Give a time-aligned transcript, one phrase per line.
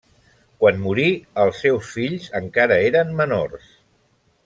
[0.63, 1.05] Quan morí
[1.43, 3.71] els seus fills encara eren menors.